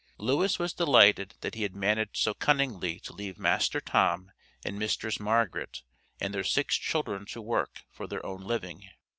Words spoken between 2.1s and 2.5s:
so